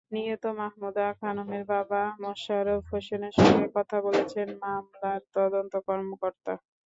[0.11, 6.53] নিহত মাহমুদা খানমের বাবা মোশাররফ হোসেনের সঙ্গে কথা বলছেন মামলার তদন্ত কর্মকর্তা।